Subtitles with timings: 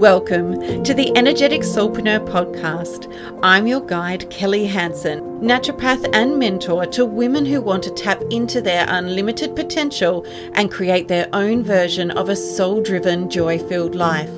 [0.00, 3.14] Welcome to the Energetic Soulpreneur podcast.
[3.42, 8.62] I'm your guide, Kelly Hansen, naturopath and mentor to women who want to tap into
[8.62, 10.24] their unlimited potential
[10.54, 14.30] and create their own version of a soul driven, joy filled life.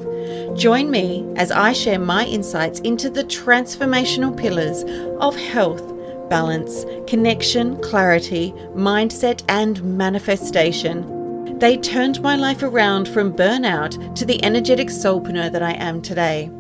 [0.57, 4.83] Join me as I share my insights into the transformational pillars
[5.21, 5.95] of health,
[6.29, 11.22] balance, connection, clarity, mindset, and manifestation
[11.63, 16.51] they turned my life around from burnout to the energetic soulpreneur that I am today.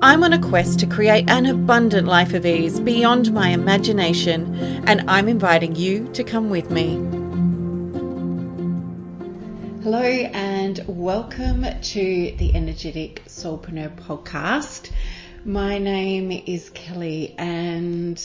[0.00, 4.54] I'm on a quest to create an abundant life of ease beyond my imagination,
[4.86, 6.94] and I'm inviting you to come with me.
[9.82, 14.92] Hello, and welcome to the Energetic Soulpreneur podcast.
[15.44, 18.22] My name is Kelly, and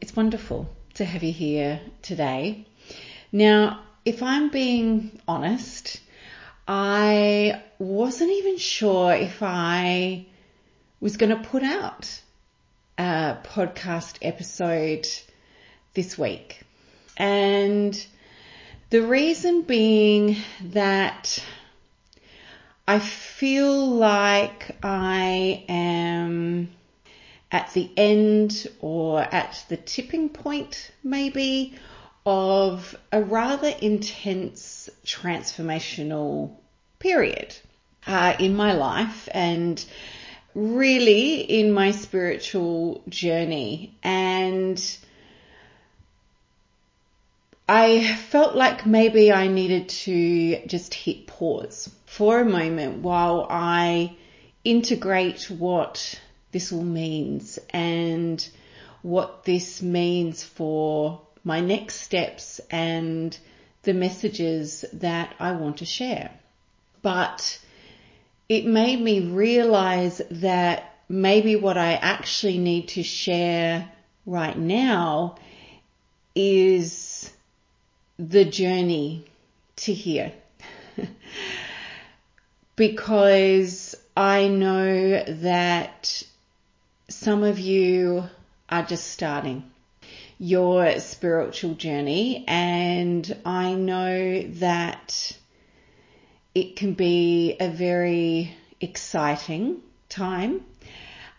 [0.00, 2.66] it's wonderful to have you here today.
[3.30, 6.00] Now, if I'm being honest,
[6.68, 10.26] I wasn't even sure if I
[11.00, 12.22] was going to put out
[12.96, 15.08] a podcast episode
[15.94, 16.62] this week.
[17.16, 18.06] And
[18.90, 21.44] the reason being that
[22.86, 26.70] I feel like I am
[27.50, 31.74] at the end or at the tipping point, maybe,
[32.26, 36.56] of a rather intense transformational
[36.98, 37.56] period
[38.06, 39.82] uh, in my life and
[40.52, 43.96] really in my spiritual journey.
[44.02, 44.82] And
[47.68, 54.16] I felt like maybe I needed to just hit pause for a moment while I
[54.64, 58.46] integrate what this all means and
[59.02, 63.38] what this means for my next steps and
[63.84, 66.32] the messages that I want to share.
[67.02, 67.60] But
[68.48, 73.88] it made me realize that maybe what I actually need to share
[74.26, 75.36] right now
[76.34, 77.32] is
[78.18, 79.24] the journey
[79.76, 80.32] to here.
[82.74, 86.24] because I know that
[87.08, 88.24] some of you
[88.68, 89.70] are just starting
[90.38, 92.44] your spiritual journey.
[92.46, 95.36] And I know that
[96.54, 100.64] it can be a very exciting time,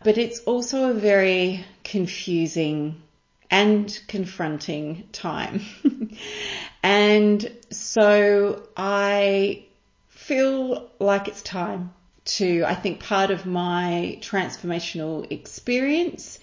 [0.03, 3.01] but it's also a very confusing
[3.49, 5.61] and confronting time.
[6.83, 9.65] and so I
[10.09, 11.93] feel like it's time
[12.25, 16.39] to, I think part of my transformational experience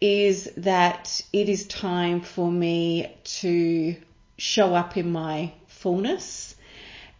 [0.00, 3.96] is that it is time for me to
[4.38, 6.54] show up in my fullness.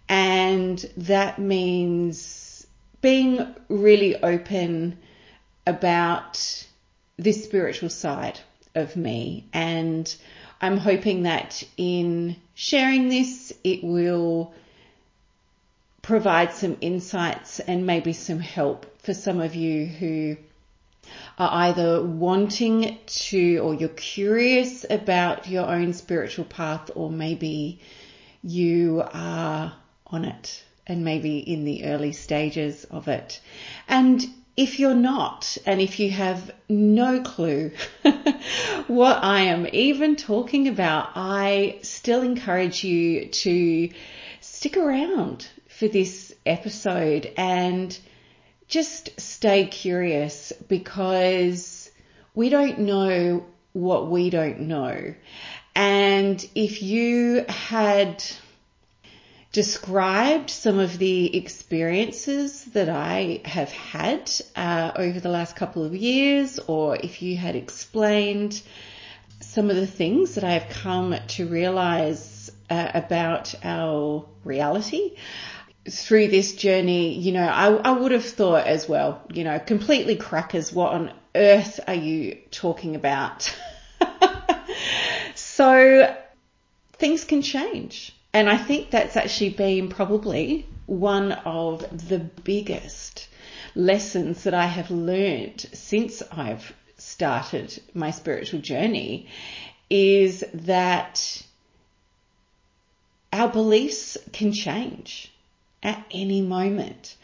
[0.08, 2.66] And that means
[3.00, 4.98] being really open
[5.66, 6.66] about
[7.16, 8.38] this spiritual side
[8.74, 9.48] of me.
[9.52, 10.14] And
[10.60, 14.54] I'm hoping that in sharing this, it will
[16.02, 20.36] provide some insights and maybe some help for some of you who
[21.38, 27.80] are either wanting to or you're curious about your own spiritual path or maybe
[28.42, 29.72] you are
[30.06, 33.40] on it and maybe in the early stages of it.
[33.88, 34.24] And
[34.56, 37.72] if you're not, and if you have no clue
[38.86, 43.90] what I am even talking about, I still encourage you to
[44.40, 47.98] stick around for this episode and
[48.68, 51.90] just stay curious because
[52.34, 55.14] we don't know what we don't know.
[55.74, 58.24] And if you had
[59.52, 65.94] described some of the experiences that I have had uh, over the last couple of
[65.94, 68.60] years, or if you had explained
[69.40, 75.16] some of the things that I have come to realize uh, about our reality,
[75.90, 80.16] through this journey, you know, I, I would have thought as well, you know, completely
[80.16, 83.54] crackers, what on earth are you talking about?
[85.34, 86.16] so
[86.94, 88.14] things can change.
[88.32, 93.28] And I think that's actually been probably one of the biggest
[93.74, 99.28] lessons that I have learned since I've started my spiritual journey
[99.88, 101.42] is that
[103.32, 105.32] our beliefs can change
[105.82, 107.16] at any moment.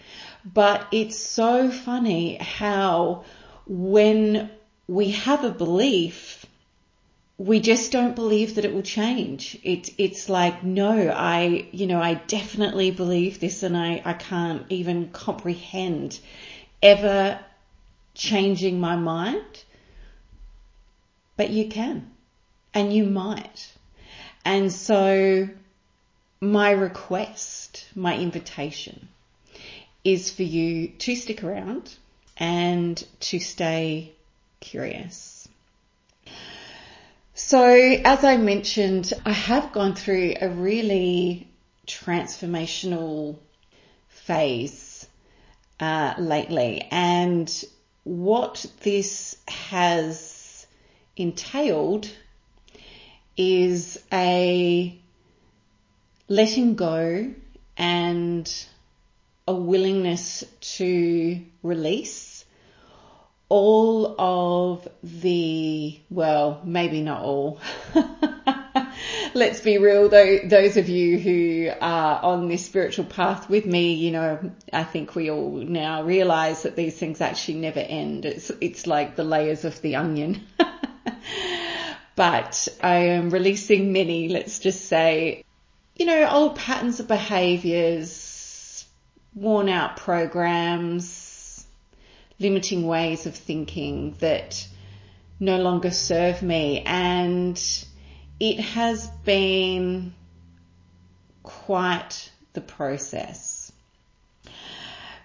[0.44, 3.24] But it's so funny how
[3.66, 4.50] when
[4.88, 6.44] we have a belief,
[7.38, 9.58] we just don't believe that it will change.
[9.62, 14.64] It's it's like, no, I, you know, I definitely believe this and I, I can't
[14.68, 16.18] even comprehend
[16.82, 17.38] ever
[18.14, 19.64] changing my mind,
[21.36, 22.10] but you can
[22.74, 23.72] and you might.
[24.44, 25.48] And so
[26.42, 29.08] my request, my invitation
[30.02, 31.94] is for you to stick around
[32.36, 34.12] and to stay
[34.58, 35.48] curious.
[37.34, 41.46] So as I mentioned, I have gone through a really
[41.86, 43.36] transformational
[44.08, 45.06] phase
[45.78, 47.64] uh, lately and
[48.02, 50.66] what this has
[51.16, 52.10] entailed
[53.36, 54.98] is a
[56.32, 57.30] letting go
[57.76, 58.66] and
[59.46, 62.46] a willingness to release
[63.50, 67.60] all of the, well, maybe not all.
[69.34, 73.92] Let's be real though, those of you who are on this spiritual path with me,
[73.92, 78.24] you know, I think we all now realize that these things actually never end.
[78.24, 80.46] It's, it's like the layers of the onion.
[82.16, 85.44] but I am releasing many, let's just say,
[85.96, 88.86] you know, old patterns of behaviors,
[89.34, 91.66] worn out programs,
[92.38, 94.66] limiting ways of thinking that
[95.38, 96.82] no longer serve me.
[96.86, 97.60] And
[98.40, 100.14] it has been
[101.42, 103.72] quite the process.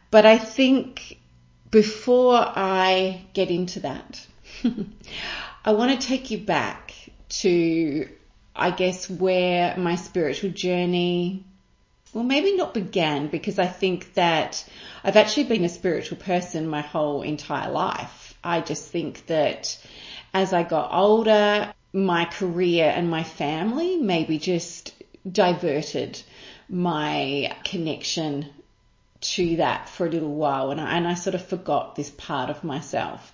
[0.09, 1.19] But I think
[1.69, 4.25] before I get into that,
[5.65, 6.93] I want to take you back
[7.29, 8.07] to,
[8.57, 11.45] I guess, where my spiritual journey,
[12.13, 14.67] well, maybe not began because I think that
[15.03, 18.37] I've actually been a spiritual person my whole entire life.
[18.43, 19.77] I just think that
[20.33, 24.93] as I got older, my career and my family maybe just
[25.29, 26.21] diverted
[26.69, 28.47] my connection
[29.19, 32.49] to that for a little while and I, and I sort of forgot this part
[32.49, 33.33] of myself.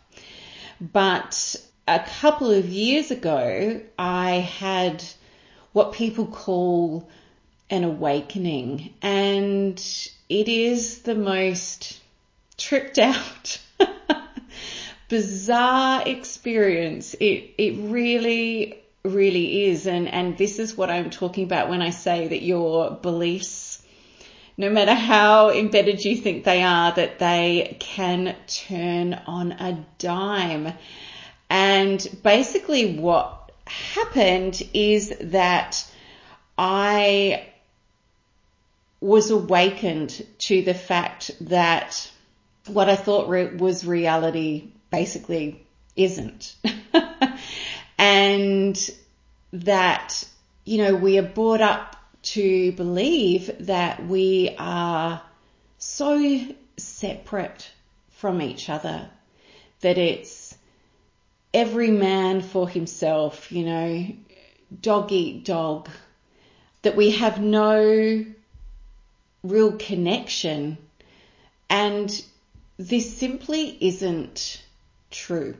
[0.79, 1.55] But
[1.87, 5.03] a couple of years ago, I had
[5.73, 7.09] what people call
[7.69, 9.79] an awakening and
[10.29, 11.99] it is the most
[12.57, 13.59] tripped out,
[15.09, 17.15] bizarre experience.
[17.15, 19.85] It, it really, really is.
[19.87, 23.83] And, and this is what I'm talking about when I say that your beliefs,
[24.57, 30.73] no matter how embedded you think they are, that they can turn on a dime.
[31.53, 35.85] And basically what happened is that
[36.57, 37.45] I
[38.99, 42.09] was awakened to the fact that
[42.65, 45.63] what I thought re- was reality basically
[45.95, 46.55] isn't.
[47.99, 48.89] and
[49.51, 50.27] that,
[50.65, 51.95] you know, we are brought up
[52.33, 55.21] to believe that we are
[55.77, 56.47] so
[56.77, 57.69] separate
[58.09, 59.07] from each other
[59.83, 60.31] that it's
[61.53, 64.07] every man for himself, you know,
[64.81, 65.89] dog eat dog,
[66.81, 68.25] that we have no
[69.43, 70.77] real connection.
[71.69, 72.23] And
[72.77, 74.63] this simply isn't
[75.11, 75.55] true.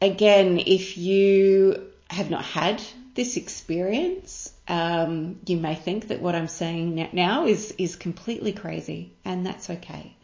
[0.00, 2.82] Again, if you have not had
[3.14, 9.12] this experience, um, you may think that what I'm saying now is is completely crazy,
[9.24, 10.14] and that's okay.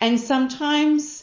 [0.00, 1.17] And sometimes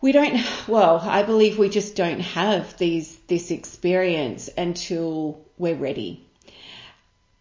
[0.00, 6.26] we don't, well, I believe we just don't have these, this experience until we're ready.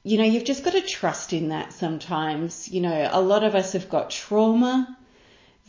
[0.03, 2.69] You know, you've just got to trust in that sometimes.
[2.69, 4.97] You know, a lot of us have got trauma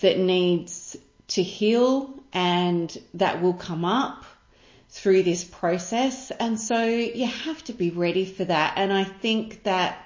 [0.00, 0.96] that needs
[1.28, 4.24] to heal and that will come up
[4.90, 6.30] through this process.
[6.30, 8.74] And so you have to be ready for that.
[8.76, 9.98] And I think that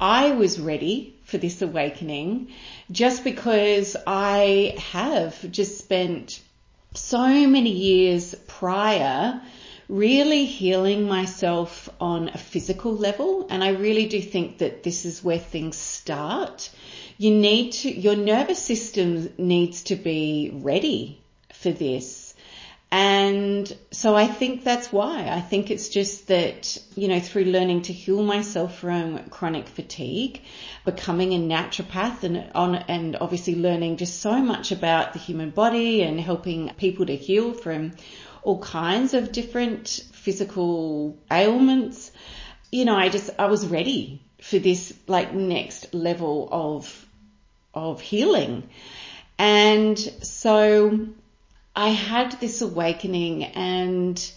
[0.00, 2.48] I was ready for this awakening
[2.90, 6.40] just because I have just spent
[6.94, 9.40] so many years prior
[9.88, 13.46] really healing myself on a physical level.
[13.50, 16.70] And I really do think that this is where things start.
[17.18, 21.20] You need to, your nervous system needs to be ready
[21.52, 22.23] for this.
[22.96, 25.28] And so I think that's why.
[25.28, 30.40] I think it's just that, you know, through learning to heal myself from chronic fatigue,
[30.84, 36.02] becoming a naturopath and on, and obviously learning just so much about the human body
[36.02, 37.94] and helping people to heal from
[38.44, 42.12] all kinds of different physical ailments.
[42.70, 47.06] You know, I just, I was ready for this like next level of,
[47.74, 48.68] of healing.
[49.36, 51.08] And so
[51.76, 54.32] I had this awakening and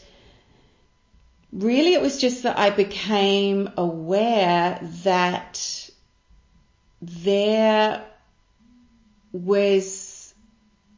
[1.52, 5.90] really it was just that I became aware that
[7.02, 8.04] there
[9.32, 10.34] was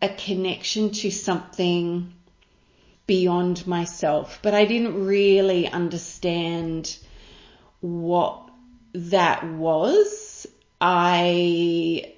[0.02, 2.14] a connection to something
[3.06, 6.96] beyond myself, but I didn't really understand
[7.82, 8.50] what
[8.94, 10.48] that was.
[10.80, 12.14] I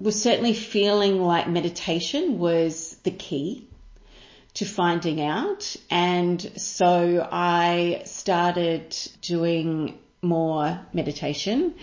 [0.00, 3.68] was certainly feeling like meditation was the key
[4.54, 5.76] to finding out.
[5.90, 11.74] And so I started doing more meditation.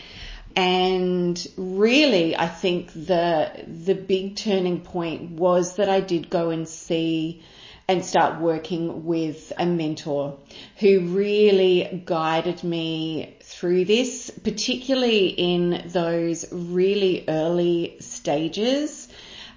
[0.55, 6.67] And really, I think the, the big turning point was that I did go and
[6.67, 7.43] see
[7.87, 10.37] and start working with a mentor
[10.77, 19.00] who really guided me through this, particularly in those really early stages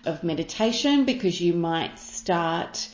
[0.07, 2.89] of meditation because you might start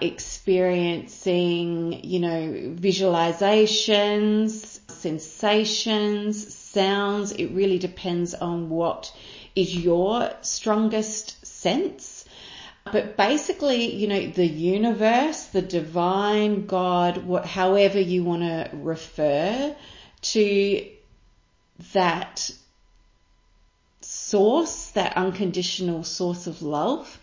[0.00, 7.32] experiencing, you know, visualizations, sensations, sounds.
[7.32, 9.14] It really depends on what
[9.54, 12.26] is your strongest sense.
[12.92, 19.74] But basically, you know, the universe, the divine God, what, however you want to refer
[20.22, 20.86] to
[21.92, 22.50] that
[24.30, 27.20] source, that unconditional source of love,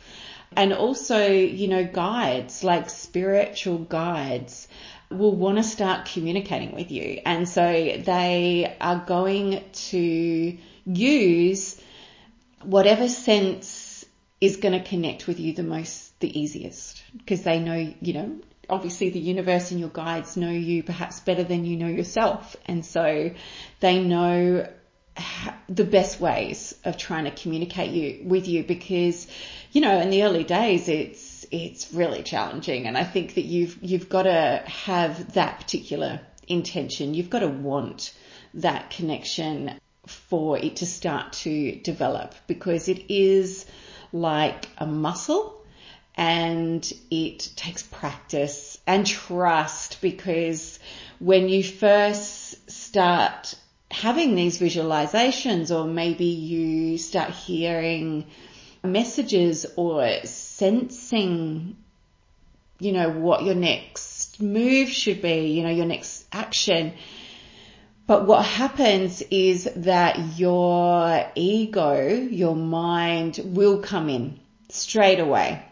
[0.56, 4.68] and also, you know, guides, like spiritual guides
[5.10, 7.22] will want to start communicating with you.
[7.26, 11.82] And so they are going to use
[12.62, 14.06] whatever sense
[14.40, 18.40] is going to connect with you the most, the easiest, because they know, you know,
[18.70, 22.56] obviously the universe and your guides know you perhaps better than you know yourself.
[22.66, 23.32] And so
[23.80, 24.68] they know
[25.70, 29.28] the best ways of trying to communicate you with you because
[29.74, 32.86] you know, in the early days, it's, it's really challenging.
[32.86, 37.16] And I think that you've, you've got to have that particular intention.
[37.16, 38.14] You've got to want
[38.54, 43.66] that connection for it to start to develop because it is
[44.12, 45.60] like a muscle
[46.16, 50.78] and it takes practice and trust because
[51.18, 53.56] when you first start
[53.94, 58.26] having these visualizations or maybe you start hearing
[58.84, 61.78] messages or sensing,
[62.80, 66.94] you know, what your next move should be, you know, your next action.
[68.08, 75.64] But what happens is that your ego, your mind will come in straight away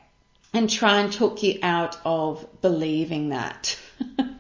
[0.53, 3.77] and try and talk you out of believing that.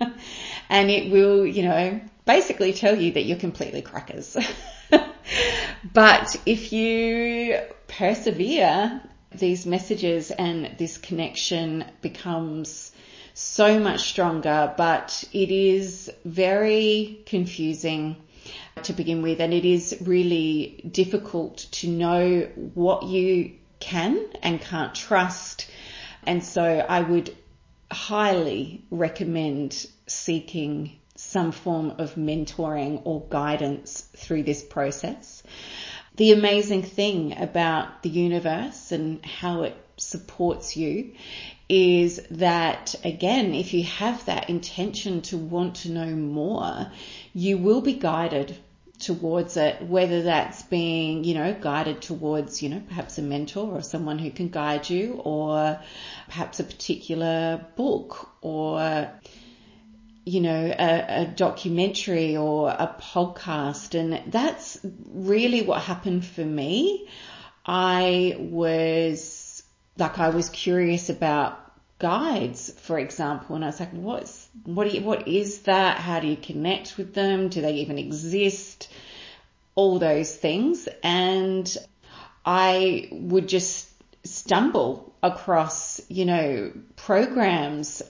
[0.69, 4.37] and it will, you know, basically tell you that you're completely crackers.
[5.93, 9.01] but if you persevere,
[9.33, 12.91] these messages and this connection becomes
[13.33, 18.17] so much stronger, but it is very confusing
[18.83, 22.41] to begin with and it is really difficult to know
[22.73, 25.69] what you can and can't trust.
[26.25, 27.35] And so I would
[27.91, 30.99] highly recommend seeking
[31.31, 35.43] some form of mentoring or guidance through this process.
[36.17, 41.13] The amazing thing about the universe and how it supports you
[41.69, 46.91] is that again, if you have that intention to want to know more,
[47.33, 48.57] you will be guided
[48.99, 53.81] towards it, whether that's being, you know, guided towards, you know, perhaps a mentor or
[53.81, 55.79] someone who can guide you or
[56.27, 59.09] perhaps a particular book or
[60.25, 63.99] you know, a, a, documentary or a podcast.
[63.99, 67.07] And that's really what happened for me.
[67.65, 69.63] I was
[69.97, 71.57] like, I was curious about
[71.99, 75.97] guides, for example, and I was like, what's, what, you, what is that?
[75.97, 77.49] How do you connect with them?
[77.49, 78.91] Do they even exist?
[79.75, 80.87] All those things.
[81.03, 81.77] And
[82.45, 83.89] I would just
[84.23, 88.01] stumble across, you know, programs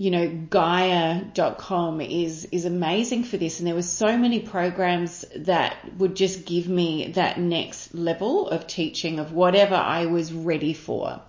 [0.00, 3.58] you know, Gaia.com is, is amazing for this.
[3.58, 8.66] And there were so many programs that would just give me that next level of
[8.66, 11.20] teaching of whatever I was ready for.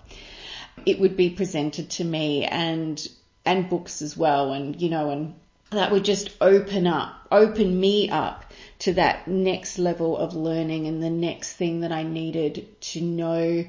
[0.86, 3.06] It would be presented to me and,
[3.44, 4.54] and books as well.
[4.54, 5.36] And, you know, and
[5.72, 11.04] that would just open up, open me up to that next level of learning and
[11.04, 13.66] the next thing that I needed to know,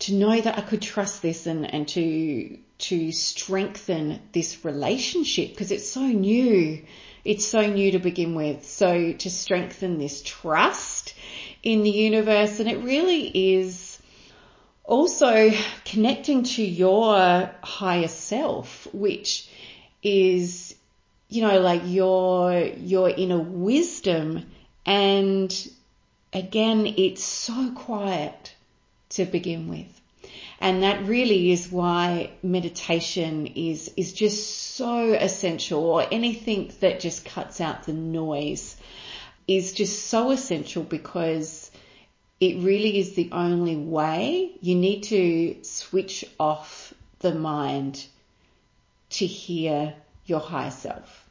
[0.00, 5.70] to know that I could trust this and, and to to strengthen this relationship because
[5.70, 6.82] it's so new.
[7.24, 8.66] It's so new to begin with.
[8.66, 11.14] So to strengthen this trust
[11.62, 13.98] in the universe and it really is
[14.84, 15.50] also
[15.84, 19.48] connecting to your higher self, which
[20.02, 20.74] is,
[21.28, 24.44] you know, like your, your inner wisdom
[24.84, 25.70] and
[26.34, 28.54] again, it's so quiet
[29.10, 30.00] to begin with.
[30.64, 37.26] And that really is why meditation is, is just so essential or anything that just
[37.26, 38.74] cuts out the noise
[39.46, 41.70] is just so essential because
[42.40, 48.02] it really is the only way you need to switch off the mind
[49.10, 49.92] to hear
[50.24, 51.23] your higher self.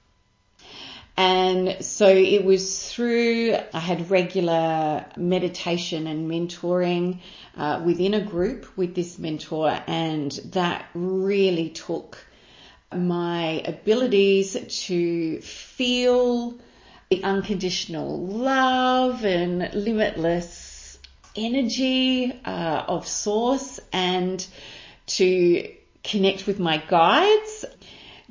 [1.15, 7.19] And so it was through, I had regular meditation and mentoring
[7.55, 12.17] uh, within a group with this mentor, and that really took
[12.91, 16.55] my abilities to feel
[17.09, 20.97] the unconditional love and limitless
[21.35, 24.45] energy uh, of source and
[25.05, 25.71] to
[26.03, 27.65] connect with my guides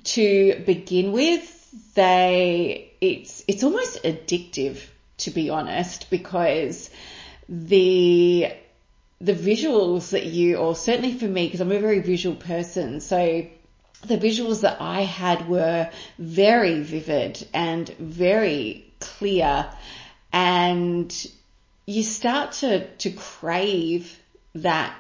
[0.05, 1.62] to begin with
[1.95, 4.79] they it's it's almost addictive
[5.19, 6.91] to be honest because
[7.49, 8.53] the
[9.21, 13.47] the visuals that you or certainly for me because I'm a very visual person so
[14.05, 19.71] the visuals that I had were very vivid and very clear
[20.33, 21.27] and
[21.87, 24.19] you start to to crave
[24.55, 24.95] that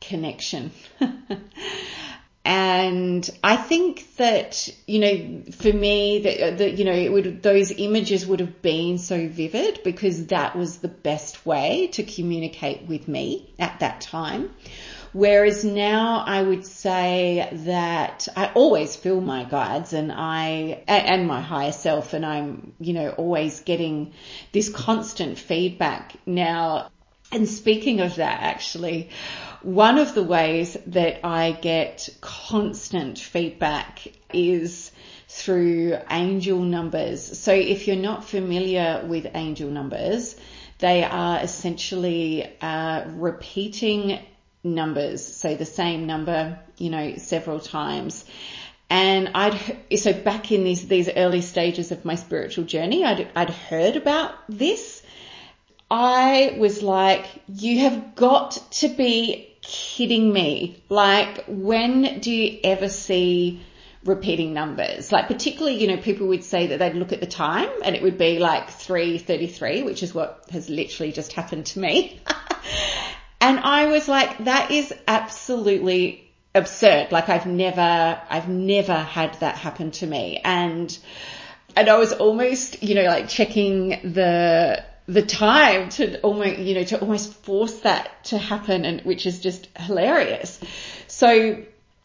[0.00, 0.72] connection
[2.48, 7.42] And I think that, you know, for me, that, uh, that, you know, it would,
[7.42, 12.88] those images would have been so vivid because that was the best way to communicate
[12.88, 14.48] with me at that time.
[15.12, 21.42] Whereas now I would say that I always feel my guides and I, and my
[21.42, 24.14] higher self and I'm, you know, always getting
[24.52, 26.88] this constant feedback now.
[27.30, 29.10] And speaking of that, actually,
[29.62, 34.90] one of the ways that I get constant feedback is
[35.28, 37.38] through angel numbers.
[37.38, 40.36] So if you're not familiar with angel numbers,
[40.78, 44.20] they are essentially uh, repeating
[44.64, 45.24] numbers.
[45.24, 48.24] So the same number, you know, several times.
[48.90, 49.58] And I'd,
[49.98, 54.34] so back in these, these early stages of my spiritual journey, I'd, I'd heard about
[54.48, 54.97] this.
[55.90, 60.82] I was like, you have got to be kidding me?
[60.88, 63.62] Like, when do you ever see
[64.04, 65.10] repeating numbers?
[65.10, 68.02] Like, particularly, you know, people would say that they'd look at the time and it
[68.02, 72.20] would be like 3.33, which is what has literally just happened to me.
[73.40, 77.12] and I was like, that is absolutely absurd.
[77.12, 80.40] Like, I've never, I've never had that happen to me.
[80.44, 80.96] And,
[81.74, 86.84] and I was almost, you know, like checking the, the time to almost, you know,
[86.84, 90.60] to almost force that to happen and which is just hilarious.
[91.06, 91.62] So,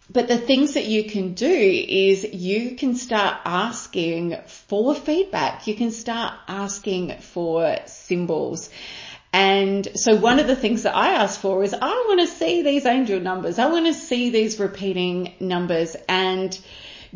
[0.09, 5.67] but the things that you can do is you can start asking for feedback.
[5.67, 8.69] You can start asking for symbols.
[9.33, 12.61] And so one of the things that I ask for is I want to see
[12.61, 13.59] these angel numbers.
[13.59, 15.95] I want to see these repeating numbers.
[16.07, 16.57] And,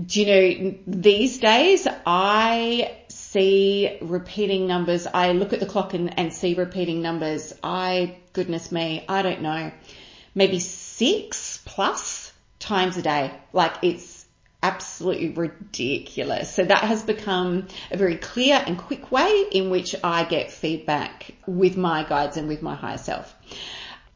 [0.10, 2.97] you know, these days I
[3.31, 5.05] see repeating numbers.
[5.05, 7.53] I look at the clock and, and see repeating numbers.
[7.61, 9.71] I, goodness me, I don't know,
[10.33, 13.31] maybe six plus times a day.
[13.51, 14.25] Like it's
[14.63, 16.53] absolutely ridiculous.
[16.53, 21.33] So that has become a very clear and quick way in which I get feedback
[21.45, 23.35] with my guides and with my higher self.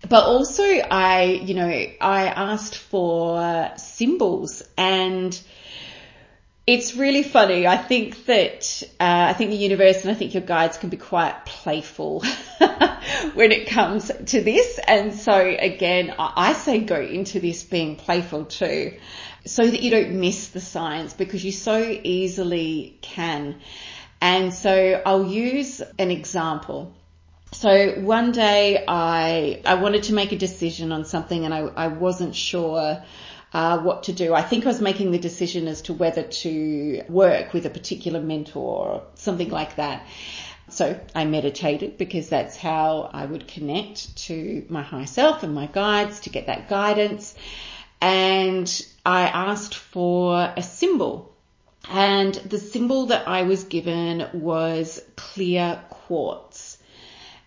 [0.07, 5.39] But also I, you know, I asked for symbols and
[6.71, 7.67] it's really funny.
[7.67, 10.95] I think that uh, I think the universe and I think your guides can be
[10.95, 12.21] quite playful
[13.33, 14.79] when it comes to this.
[14.87, 18.97] And so again, I say go into this being playful too,
[19.45, 23.59] so that you don't miss the signs because you so easily can.
[24.21, 26.93] And so I'll use an example.
[27.51, 31.87] So one day I I wanted to make a decision on something and I, I
[31.87, 33.03] wasn't sure
[33.53, 34.33] uh, what to do.
[34.33, 38.21] I think I was making the decision as to whether to work with a particular
[38.21, 40.05] mentor or something like that.
[40.69, 45.65] So I meditated because that's how I would connect to my higher self and my
[45.65, 47.35] guides to get that guidance.
[47.99, 51.35] And I asked for a symbol.
[51.89, 56.77] And the symbol that I was given was clear quartz.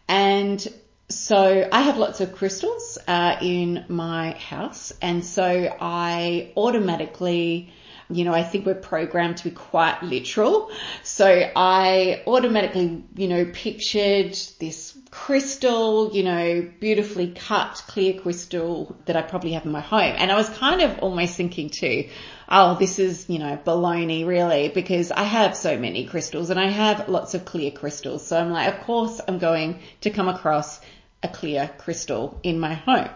[0.07, 0.67] And
[1.09, 7.73] so I have lots of crystals uh, in my house, and so I automatically
[8.11, 10.71] You know, I think we're programmed to be quite literal.
[11.03, 19.17] So I automatically, you know, pictured this crystal, you know, beautifully cut clear crystal that
[19.17, 20.15] I probably have in my home.
[20.19, 22.09] And I was kind of almost thinking too,
[22.49, 26.69] oh, this is, you know, baloney really, because I have so many crystals and I
[26.69, 28.27] have lots of clear crystals.
[28.27, 30.79] So I'm like, of course I'm going to come across
[31.25, 33.09] a clear crystal in my home.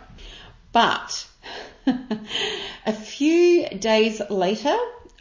[0.73, 1.27] But
[2.87, 4.77] a few days later,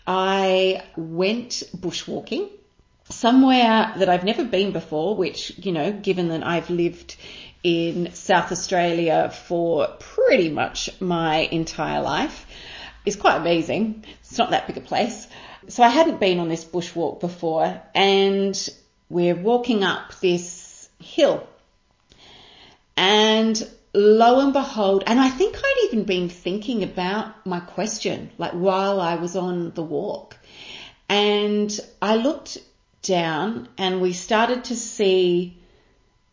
[0.08, 2.50] I went bushwalking
[3.10, 7.17] somewhere that I've never been before, which, you know, given that I've lived
[7.63, 12.45] in South Australia for pretty much my entire life,
[13.06, 14.06] is quite amazing.
[14.21, 15.28] It's not that big a place.
[15.67, 18.69] So I hadn't been on this bushwalk before and
[19.10, 21.47] we're walking up this hill
[22.97, 28.51] and lo and behold, and I think I'd even been thinking about my question, like
[28.51, 30.38] while I was on the walk.
[31.07, 32.57] And I looked
[33.01, 35.57] down and we started to see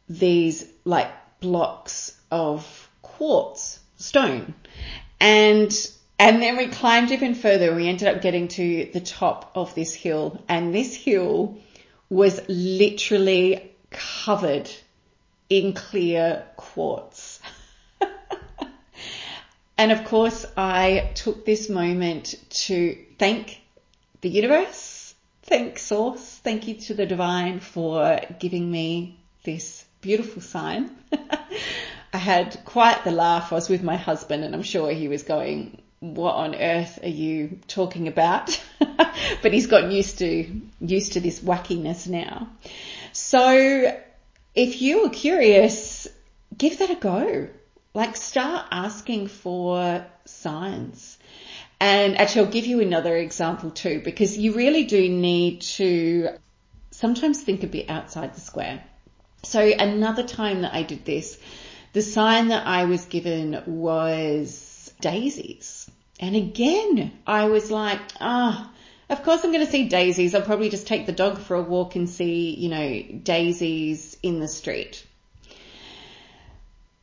[0.08, 4.54] these like blocks of quartz stone.
[5.20, 5.72] And
[6.18, 7.74] and then we climbed even further.
[7.74, 11.58] We ended up getting to the top of this hill and this hill
[12.08, 14.70] was literally covered
[15.48, 17.40] in clear quartz.
[19.78, 22.34] and of course, I took this moment
[22.66, 23.60] to thank
[24.20, 30.90] the universe, thank Source, thank you to the divine for giving me this beautiful sign.
[32.12, 33.52] I had quite the laugh.
[33.52, 37.08] I was with my husband and I'm sure he was going, what on earth are
[37.08, 38.62] you talking about?
[39.42, 42.48] but he's gotten used to, used to this wackiness now.
[43.12, 43.94] So
[44.54, 46.06] if you are curious,
[46.56, 47.48] give that a go.
[47.92, 51.18] Like start asking for signs.
[51.80, 56.30] And actually I'll give you another example too, because you really do need to
[56.90, 58.82] sometimes think a bit outside the square.
[59.42, 61.38] So another time that I did this,
[61.92, 65.90] the sign that I was given was daisies.
[66.18, 68.73] And again, I was like, ah, oh,
[69.14, 70.34] of course I'm going to see daisies.
[70.34, 74.40] I'll probably just take the dog for a walk and see, you know, daisies in
[74.40, 75.06] the street.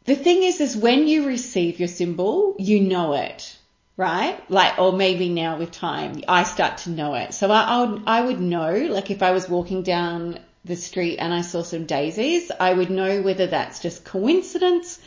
[0.03, 3.57] The thing is, is when you receive your symbol, you know it,
[3.95, 4.37] right?
[4.49, 7.33] Like, or maybe now with time, I start to know it.
[7.33, 11.17] So I, I would, I would know, like if I was walking down the street
[11.17, 14.99] and I saw some daisies, I would know whether that's just coincidence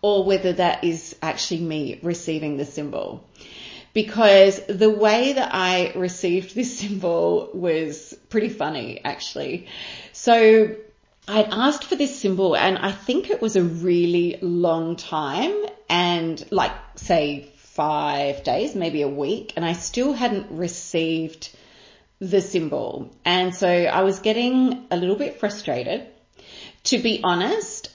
[0.00, 3.24] or whether that is actually me receiving the symbol
[3.92, 9.66] because the way that I received this symbol was pretty funny actually.
[10.12, 10.74] So
[11.28, 15.54] I'd asked for this symbol and I think it was a really long time
[15.88, 21.54] and like say five days, maybe a week and I still hadn't received
[22.18, 23.14] the symbol.
[23.24, 26.06] And so I was getting a little bit frustrated.
[26.84, 27.90] To be honest,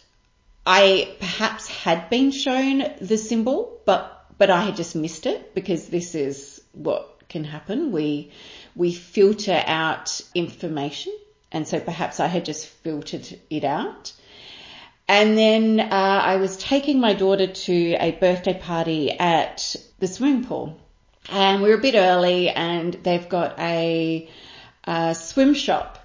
[0.65, 5.87] I perhaps had been shown the symbol, but but I had just missed it because
[5.87, 7.91] this is what can happen.
[7.91, 8.31] We,
[8.75, 11.13] we filter out information.
[11.51, 14.13] And so perhaps I had just filtered it out.
[15.07, 20.45] And then uh, I was taking my daughter to a birthday party at the swimming
[20.45, 20.77] pool.
[21.29, 24.29] And we were a bit early and they've got a,
[24.83, 25.97] a swim shop.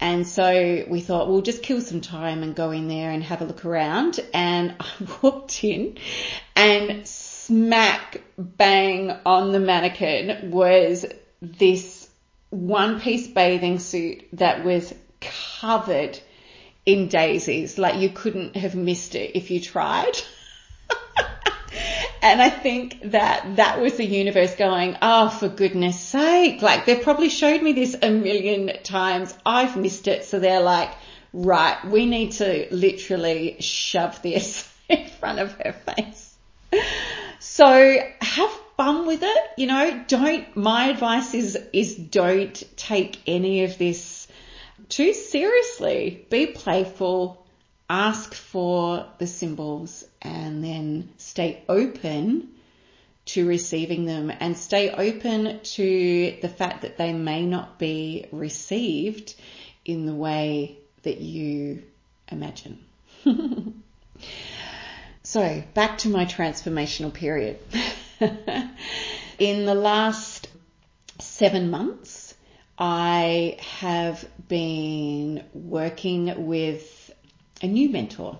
[0.00, 3.42] And so we thought we'll just kill some time and go in there and have
[3.42, 4.20] a look around.
[4.32, 4.86] And I
[5.22, 5.98] walked in
[6.56, 7.06] and
[7.48, 11.06] smack bang on the mannequin was
[11.40, 12.10] this
[12.50, 14.94] one piece bathing suit that was
[15.58, 16.18] covered
[16.84, 17.78] in daisies.
[17.78, 20.12] Like you couldn't have missed it if you tried.
[22.22, 26.60] and I think that that was the universe going, oh, for goodness sake.
[26.60, 29.34] Like they've probably showed me this a million times.
[29.46, 30.26] I've missed it.
[30.26, 30.90] So they're like,
[31.32, 36.36] right, we need to literally shove this in front of her face.
[37.40, 39.44] So have fun with it.
[39.56, 44.28] You know, don't, my advice is, is don't take any of this
[44.88, 46.26] too seriously.
[46.30, 47.46] Be playful,
[47.90, 52.48] ask for the symbols and then stay open
[53.26, 59.34] to receiving them and stay open to the fact that they may not be received
[59.84, 61.82] in the way that you
[62.30, 62.78] imagine.
[65.28, 67.58] So back to my transformational period.
[69.38, 70.48] In the last
[71.18, 72.34] seven months,
[72.78, 77.12] I have been working with
[77.60, 78.38] a new mentor.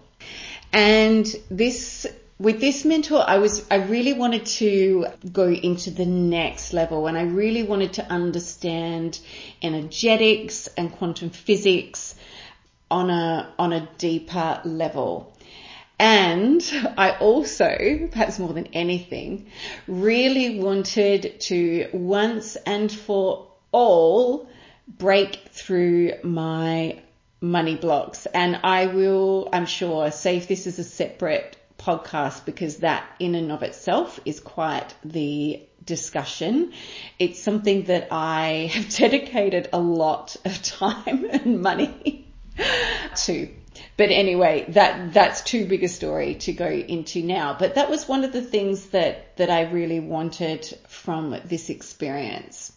[0.73, 2.07] And this
[2.39, 7.19] with this mentor, I was, I really wanted to go into the next level and
[7.19, 9.21] I really wanted to understand
[9.61, 12.15] energetics and quantum physics
[12.91, 15.35] on a, on a deeper level.
[15.99, 16.63] And
[16.97, 19.51] I also, perhaps more than anything,
[19.87, 24.49] really wanted to once and for all
[24.87, 27.01] break through my
[27.41, 28.27] money blocks.
[28.27, 33.53] And I will, I'm sure, save this as a separate podcast because that in and
[33.53, 36.73] of itself is quite the discussion.
[37.19, 42.33] It's something that I have dedicated a lot of time and money
[43.25, 43.49] to.
[43.99, 47.57] But anyway, that, that's too big a story to go into now.
[47.59, 52.73] But that was one of the things that, that I really wanted from this experience.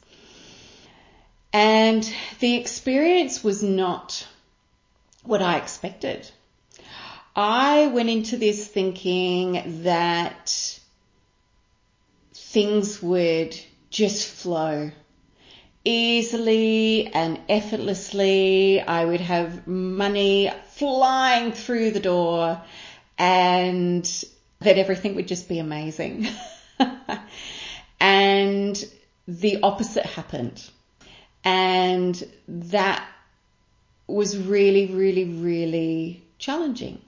[1.54, 4.28] And the experience was not
[5.24, 6.28] what I expected.
[7.36, 10.80] I went into this thinking that
[12.34, 13.56] things would
[13.92, 14.90] just flow
[15.86, 18.82] easily and effortlessly.
[18.82, 20.52] I would have money
[20.82, 22.60] flying through the door
[23.16, 24.26] and
[24.62, 26.28] that everything would just be amazing.
[28.00, 28.84] and
[29.28, 30.68] the opposite happened.
[31.44, 33.08] And that
[34.08, 37.00] was really, really, really challenging.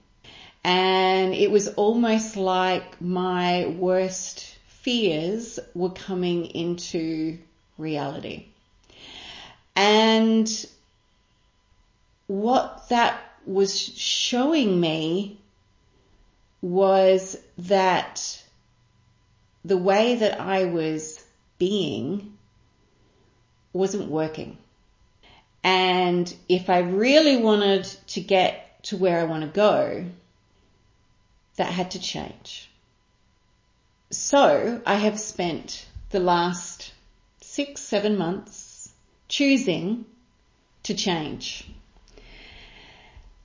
[0.63, 7.39] And it was almost like my worst fears were coming into
[7.79, 8.45] reality.
[9.75, 10.47] And
[12.27, 15.39] what that was showing me
[16.61, 18.41] was that
[19.65, 21.23] the way that I was
[21.57, 22.37] being
[23.73, 24.57] wasn't working.
[25.63, 30.05] And if I really wanted to get to where I want to go,
[31.55, 32.69] that had to change.
[34.11, 36.93] So I have spent the last
[37.41, 38.91] six, seven months
[39.27, 40.05] choosing
[40.83, 41.65] to change.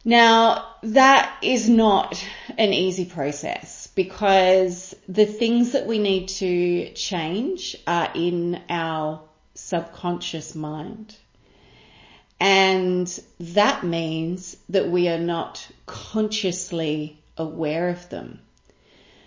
[0.04, 2.24] Now that is not
[2.56, 9.20] an easy process because the things that we need to change are in our
[9.54, 11.16] subconscious mind.
[12.40, 13.06] And
[13.40, 18.40] that means that we are not consciously aware of them.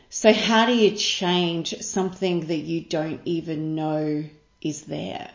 [0.09, 4.25] So how do you change something that you don't even know
[4.61, 5.31] is there?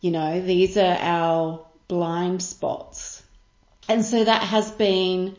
[0.00, 3.23] You know, these are our blind spots.
[3.88, 5.36] And so that has been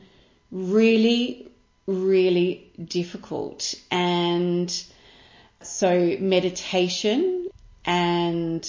[0.52, 1.52] really,
[1.88, 3.74] really difficult.
[3.90, 4.72] And
[5.62, 7.50] so meditation
[7.86, 8.62] and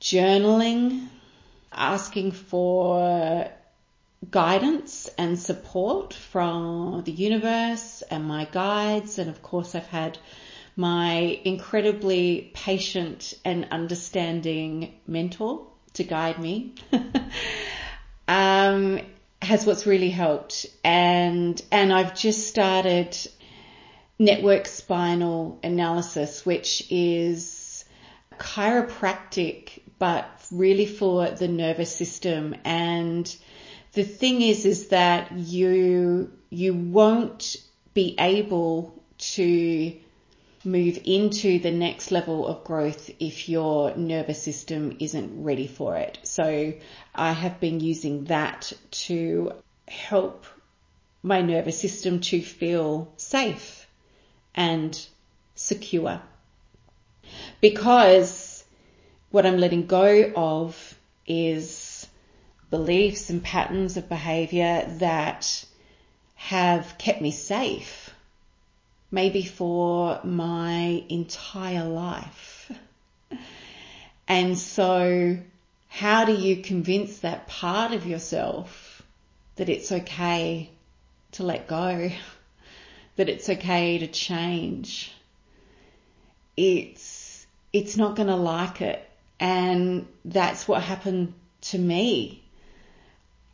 [0.00, 1.08] journaling,
[1.72, 3.48] asking for
[4.30, 9.18] guidance and support from the universe and my guides.
[9.18, 10.18] And of course, I've had
[10.76, 16.74] my incredibly patient and understanding mentor to guide me.
[18.28, 19.00] um,
[19.42, 20.66] has what's really helped.
[20.82, 23.16] And, and I've just started
[24.18, 27.84] network spinal analysis, which is
[28.38, 33.34] chiropractic, but really for the nervous system and
[33.94, 37.56] the thing is, is that you, you won't
[37.94, 39.96] be able to
[40.64, 46.18] move into the next level of growth if your nervous system isn't ready for it.
[46.22, 46.74] So
[47.14, 49.52] I have been using that to
[49.86, 50.46] help
[51.22, 53.86] my nervous system to feel safe
[54.54, 54.98] and
[55.54, 56.20] secure.
[57.60, 58.64] Because
[59.30, 62.06] what I'm letting go of is
[62.70, 65.64] beliefs and patterns of behavior that
[66.34, 68.03] have kept me safe,
[69.14, 72.70] maybe for my entire life.
[74.26, 75.38] And so
[75.88, 79.02] how do you convince that part of yourself
[79.54, 80.70] that it's okay
[81.32, 82.10] to let go?
[83.16, 85.12] That it's okay to change?
[86.56, 89.08] It's, it's not going to like it.
[89.38, 91.32] And that's what happened
[91.70, 92.44] to me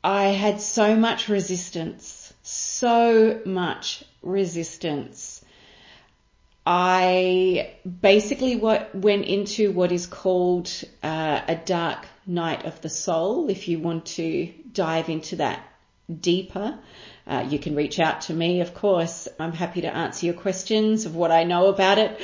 [0.02, 5.39] I had so much resistance, so much resistance.
[6.72, 10.70] I basically what went into what is called
[11.02, 13.50] uh, a dark night of the soul.
[13.50, 15.64] If you want to dive into that
[16.20, 16.78] deeper,
[17.26, 19.26] uh, you can reach out to me, of course.
[19.40, 22.20] I'm happy to answer your questions of what I know about it.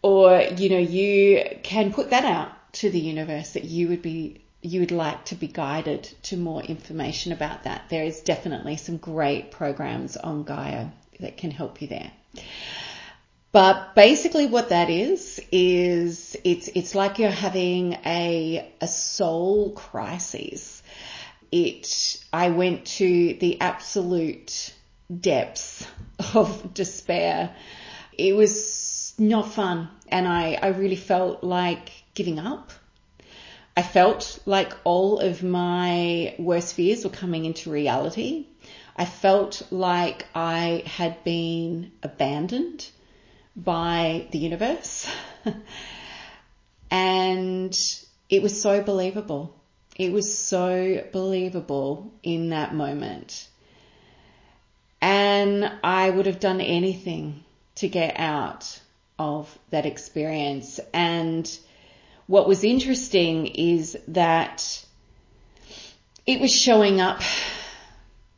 [0.00, 2.50] Or, you know, you can put that out
[2.80, 6.62] to the universe that you would be you would like to be guided to more
[6.62, 10.86] information about that, there is definitely some great programs on Gaia
[11.20, 12.12] that can help you there.
[13.52, 20.82] But basically what that is, is it's, it's like you're having a, a soul crisis.
[21.50, 24.72] It, I went to the absolute
[25.14, 25.86] depths
[26.34, 27.54] of despair.
[28.16, 32.72] It was not fun and I, I really felt like giving up.
[33.76, 38.46] I felt like all of my worst fears were coming into reality.
[38.96, 42.88] I felt like I had been abandoned
[43.56, 45.10] by the universe.
[46.90, 47.78] and
[48.28, 49.54] it was so believable.
[49.96, 53.48] It was so believable in that moment.
[55.00, 57.44] And I would have done anything
[57.76, 58.80] to get out
[59.18, 60.80] of that experience.
[60.94, 61.50] And
[62.26, 64.84] what was interesting is that
[66.24, 67.20] it was showing up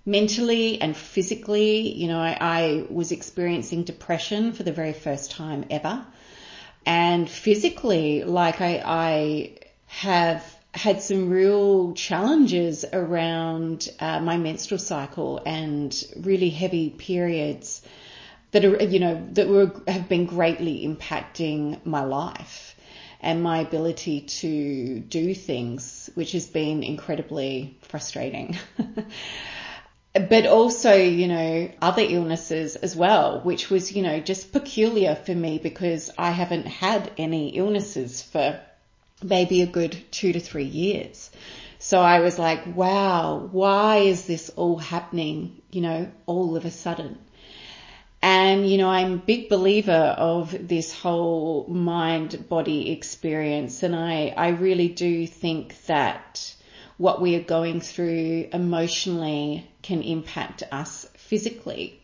[0.06, 1.92] mentally and physically.
[1.92, 6.04] You know, I, I, was experiencing depression for the very first time ever.
[6.86, 15.40] And physically, like I, I have had some real challenges around uh, my menstrual cycle
[15.46, 17.80] and really heavy periods
[18.50, 22.76] that are, you know, that were, have been greatly impacting my life
[23.20, 28.58] and my ability to do things, which has been incredibly frustrating.
[30.14, 35.34] but also, you know, other illnesses as well, which was, you know, just peculiar for
[35.34, 38.60] me because I haven't had any illnesses for
[39.22, 41.30] maybe a good two to three years.
[41.80, 46.70] So I was like, wow, why is this all happening, you know, all of a
[46.70, 47.18] sudden?
[48.22, 53.82] And, you know, I'm a big believer of this whole mind body experience.
[53.82, 56.54] And I, I really do think that
[56.96, 62.00] what we are going through emotionally can impact us physically.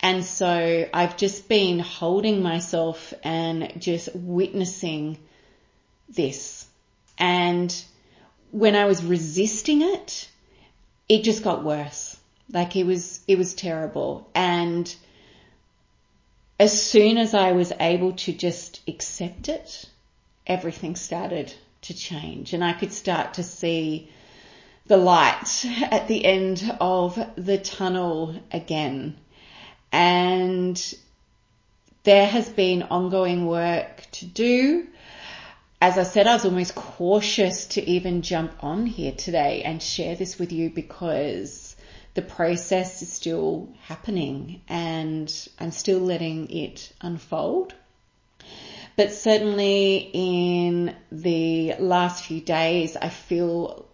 [0.00, 5.18] And so I've just been holding myself and just witnessing
[6.08, 6.66] this.
[7.18, 7.72] And
[8.50, 10.28] when I was resisting it,
[11.08, 12.16] it just got worse.
[12.50, 14.28] Like it was, it was terrible.
[14.34, 14.92] And
[16.58, 19.84] as soon as I was able to just accept it,
[20.46, 24.10] everything started to change and I could start to see
[24.86, 29.16] the light at the end of the tunnel again.
[29.90, 30.94] And
[32.04, 34.86] there has been ongoing work to do.
[35.80, 40.16] As I said, I was almost cautious to even jump on here today and share
[40.16, 41.76] this with you because
[42.14, 47.74] the process is still happening and I'm still letting it unfold.
[48.96, 53.86] But certainly in the last few days, I feel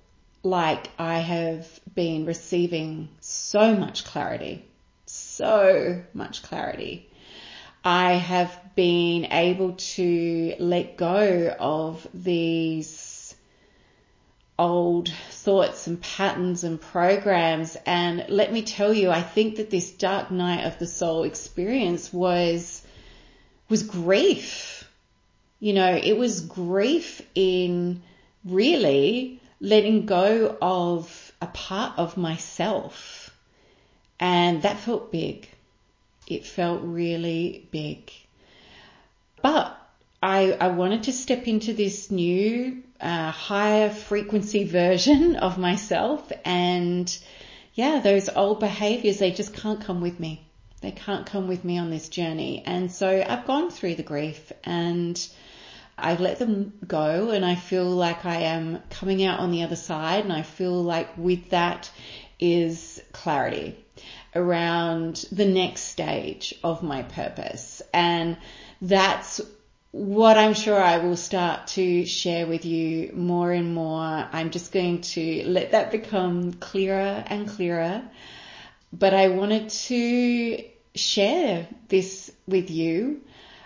[0.42, 4.64] like I have been receiving so much clarity,
[5.07, 7.11] so much clarity.
[7.85, 13.35] I have been able to let go of these
[14.59, 17.77] old thoughts and patterns and programs.
[17.87, 22.12] And let me tell you, I think that this dark night of the soul experience
[22.12, 22.83] was,
[23.68, 24.88] was grief.
[25.61, 28.03] You know, it was grief in
[28.44, 33.30] really letting go of a part of myself.
[34.20, 35.48] And that felt big.
[36.26, 38.10] It felt really big.
[39.42, 39.76] But
[40.22, 47.16] I, I wanted to step into this new uh, higher frequency version of myself and
[47.78, 50.44] yeah, those old behaviors, they just can't come with me.
[50.80, 52.64] They can't come with me on this journey.
[52.66, 55.16] And so I've gone through the grief and
[55.98, 59.76] I've let them go and I feel like I am coming out on the other
[59.76, 61.90] side and I feel like with that
[62.38, 63.76] is clarity
[64.34, 67.82] around the next stage of my purpose.
[67.92, 68.37] And
[68.80, 69.40] that's
[69.90, 74.28] what I'm sure I will start to share with you more and more.
[74.32, 78.02] I'm just going to let that become clearer and clearer.
[78.92, 83.22] But I wanted to share this with you.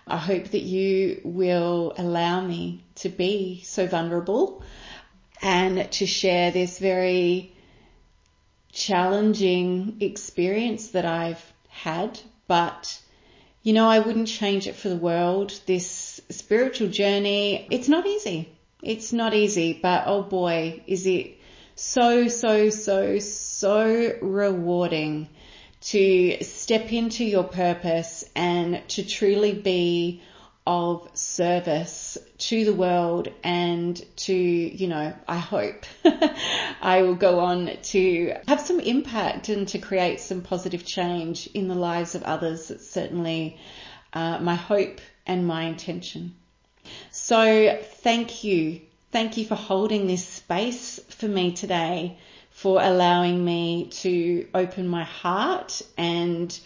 [0.07, 4.63] I hope that you will allow me to be so vulnerable
[5.41, 7.55] and to share this very
[8.73, 13.01] challenging experience that I've had, but
[13.63, 15.59] you know, I wouldn't change it for the world.
[15.67, 18.53] This spiritual journey, it's not easy.
[18.83, 21.39] It's not easy, but oh boy, is it
[21.77, 25.29] so, so, so, so rewarding
[25.83, 30.23] to step into your purpose and to truly be
[30.65, 35.85] of service to the world and to, you know, I hope
[36.83, 41.67] I will go on to have some impact and to create some positive change in
[41.67, 42.71] the lives of others.
[42.71, 43.59] It's certainly
[44.13, 46.37] uh, my hope and my intention.
[47.11, 48.83] So thank you.
[49.11, 52.19] Thank you for holding this space for me today,
[52.53, 56.59] for allowing me to open my heart and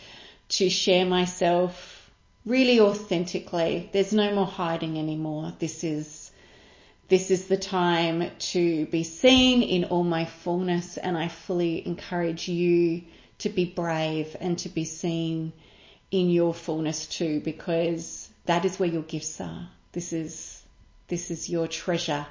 [0.48, 2.10] to share myself
[2.44, 3.88] really authentically.
[3.92, 5.52] There's no more hiding anymore.
[5.58, 6.30] This is,
[7.08, 12.48] this is the time to be seen in all my fullness and I fully encourage
[12.48, 13.02] you
[13.38, 15.52] to be brave and to be seen
[16.10, 19.68] in your fullness too because that is where your gifts are.
[19.92, 20.62] This is,
[21.08, 22.26] this is your treasure.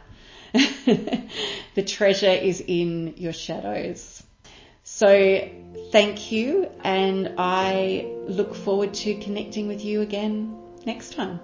[1.75, 4.23] the treasure is in your shadows.
[4.83, 5.49] So
[5.91, 11.39] thank you, and I look forward to connecting with you again next time.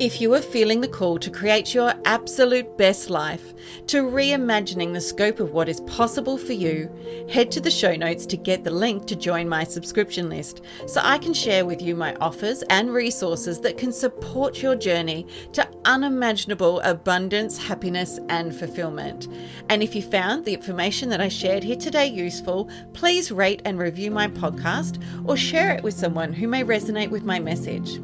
[0.00, 3.54] If you are feeling the call to create your absolute best life,
[3.86, 6.90] to reimagining the scope of what is possible for you,
[7.30, 11.00] head to the show notes to get the link to join my subscription list so
[11.04, 15.68] I can share with you my offers and resources that can support your journey to
[15.84, 19.28] unimaginable abundance, happiness, and fulfillment.
[19.68, 23.78] And if you found the information that I shared here today useful, please rate and
[23.78, 28.00] review my podcast or share it with someone who may resonate with my message.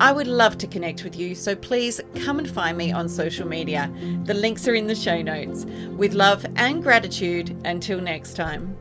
[0.00, 3.46] I would love to connect with you, so please come and find me on social
[3.46, 3.92] media.
[4.24, 5.66] The links are in the show notes.
[5.98, 8.74] With love and gratitude, until next time.